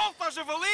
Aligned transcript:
Solta, 0.00 0.30
javali! 0.30 0.66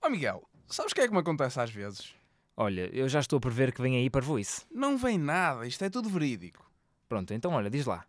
Ó 0.00 0.08
Miguel, 0.08 0.42
sabes 0.66 0.92
o 0.92 0.94
que 0.94 1.02
é 1.02 1.06
que 1.06 1.12
me 1.12 1.18
acontece 1.18 1.60
às 1.60 1.70
vezes? 1.70 2.14
Olha, 2.56 2.88
eu 2.96 3.10
já 3.10 3.20
estou 3.20 3.36
a 3.36 3.40
prever 3.40 3.74
que 3.74 3.82
vem 3.82 3.96
aí 3.96 4.08
parvoíce. 4.08 4.64
Não 4.70 4.96
vem 4.96 5.18
nada, 5.18 5.66
isto 5.66 5.84
é 5.84 5.90
tudo 5.90 6.08
verídico. 6.08 6.64
Pronto, 7.06 7.34
então 7.34 7.52
olha, 7.52 7.68
diz 7.68 7.84
lá. 7.84 8.06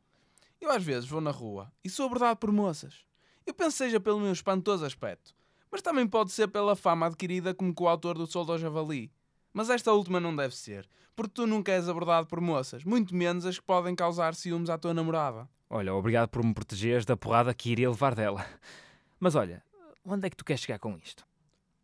Eu 0.61 0.71
às 0.71 0.83
vezes 0.83 1.09
vou 1.09 1.19
na 1.19 1.31
rua 1.31 1.69
e 1.83 1.89
sou 1.89 2.05
abordado 2.05 2.37
por 2.37 2.53
moças. 2.53 3.08
Eu 3.49 3.53
penso 3.55 3.77
seja 3.77 3.99
pelo 3.99 4.19
meu 4.19 4.31
espantoso 4.31 4.85
aspecto, 4.85 5.33
mas 5.71 5.81
também 5.81 6.05
pode 6.05 6.31
ser 6.31 6.47
pela 6.49 6.75
fama 6.75 7.07
adquirida 7.07 7.51
como 7.51 7.73
coautor 7.73 8.15
do 8.15 8.27
Sol 8.27 8.45
do 8.45 8.55
Javali. 8.59 9.11
Mas 9.51 9.71
esta 9.71 9.91
última 9.91 10.19
não 10.19 10.35
deve 10.35 10.55
ser, 10.55 10.87
porque 11.15 11.33
tu 11.33 11.47
nunca 11.47 11.71
és 11.71 11.89
abordado 11.89 12.27
por 12.27 12.39
moças, 12.39 12.83
muito 12.83 13.15
menos 13.15 13.47
as 13.47 13.57
que 13.57 13.65
podem 13.65 13.95
causar 13.95 14.35
ciúmes 14.35 14.69
à 14.69 14.77
tua 14.77 14.93
namorada. 14.93 15.49
Olha, 15.67 15.95
obrigado 15.95 16.29
por 16.29 16.43
me 16.43 16.53
protegeres 16.53 17.05
da 17.05 17.17
porrada 17.17 17.51
que 17.51 17.71
iria 17.71 17.89
levar 17.89 18.13
dela. 18.13 18.45
Mas 19.19 19.33
olha, 19.33 19.63
onde 20.05 20.27
é 20.27 20.29
que 20.29 20.37
tu 20.37 20.45
queres 20.45 20.61
chegar 20.61 20.77
com 20.77 20.95
isto? 21.03 21.25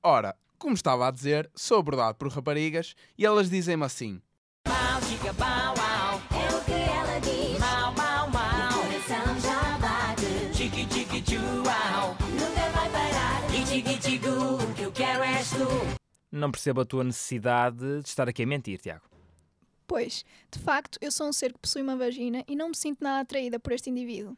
Ora, 0.04 0.36
como 0.60 0.76
estava 0.76 1.08
a 1.08 1.12
dizer, 1.12 1.50
sou 1.56 1.80
abordado 1.80 2.16
por 2.16 2.28
raparigas 2.28 2.96
e 3.18 3.26
elas 3.26 3.50
dizem-me 3.50 3.86
assim: 3.86 4.22
É 6.30 6.56
o 6.56 6.64
que 6.64 6.72
ela 6.74 7.20
diz. 7.22 7.35
Nunca 11.58 12.70
vai 12.74 12.90
parar. 12.90 13.42
o 13.46 14.74
que 14.76 14.82
eu 14.84 14.92
quero 14.92 15.24
és 15.24 15.50
tu. 15.52 15.68
Não 16.32 16.52
percebo 16.52 16.82
a 16.82 16.86
tua 16.86 17.04
necessidade 17.04 18.02
de 18.02 18.08
estar 18.10 18.28
aqui 18.28 18.44
a 18.44 18.48
mentir, 18.48 18.80
Tiago. 18.80 19.06
Pois, 19.88 20.26
de 20.52 20.60
facto, 20.60 20.98
eu 21.02 21.12
sou 21.12 21.28
um 21.28 21.34
ser 21.34 21.54
que 21.54 21.60
possui 21.60 21.82
uma 21.82 21.96
vagina 21.96 22.44
e 22.48 22.56
não 22.56 22.70
me 22.70 22.76
sinto 22.76 23.04
nada 23.04 23.22
atraída 23.22 23.60
por 23.60 23.72
este 23.72 23.90
indivíduo. 23.90 24.36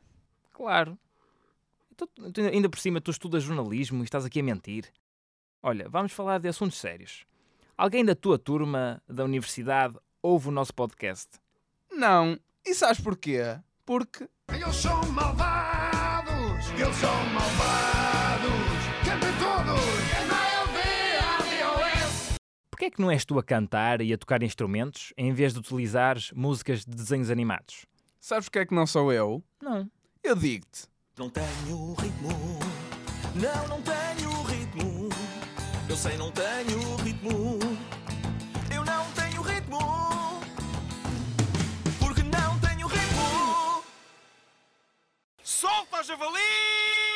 Claro. 0.51 0.97
Então, 1.91 2.07
tu- 2.31 2.41
ainda 2.41 2.69
por 2.69 2.77
cima, 2.79 3.01
tu 3.01 3.09
estudas 3.11 3.43
jornalismo 3.43 4.01
e 4.01 4.03
estás 4.03 4.25
aqui 4.25 4.39
a 4.41 4.43
mentir. 4.43 4.91
Olha, 5.63 5.87
vamos 5.89 6.11
falar 6.11 6.39
de 6.39 6.47
assuntos 6.47 6.77
sérios. 6.77 7.25
Alguém 7.77 8.03
da 8.05 8.13
tua 8.15 8.37
turma, 8.37 9.01
da 9.07 9.23
universidade, 9.23 9.95
ouve 10.21 10.49
o 10.49 10.51
nosso 10.51 10.73
podcast? 10.73 11.27
Não. 11.91 12.37
E 12.65 12.73
sabes 12.75 12.99
porquê? 13.01 13.57
Porque 13.85 14.27
Eles 14.49 14.75
são 14.75 15.01
malvados! 15.11 16.06
Porquê 22.87 22.93
é 22.93 22.95
que 22.95 23.01
não 23.01 23.11
és 23.11 23.25
tu 23.25 23.37
a 23.37 23.43
cantar 23.43 23.99
e 23.99 24.13
a 24.13 24.17
tocar 24.17 24.41
instrumentos 24.41 25.11
em 25.17 25.33
vez 25.33 25.51
de 25.51 25.59
utilizares 25.59 26.31
músicas 26.31 26.85
de 26.85 26.95
desenhos 26.95 27.29
animados? 27.29 27.85
sabes 28.21 28.45
porque 28.45 28.59
é 28.59 28.65
que 28.65 28.73
não 28.73 28.87
sou 28.87 29.11
eu? 29.11 29.43
Não. 29.61 29.91
Eu 30.23 30.37
digo-te. 30.37 30.87
Não 31.17 31.29
tenho 31.29 31.93
ritmo, 31.95 32.29
não, 33.35 33.67
não 33.67 33.81
tenho 33.81 34.41
ritmo. 34.43 35.09
Eu 35.89 35.97
sei, 35.97 36.15
não 36.15 36.31
tenho 36.31 36.95
ritmo. 37.03 37.59
Eu 38.73 38.85
não 38.85 39.11
tenho 39.11 39.41
ritmo, 39.41 39.79
porque 41.99 42.23
não 42.23 42.57
tenho 42.59 42.87
ritmo. 42.87 43.83
Solta, 45.43 46.03
javali! 46.03 47.06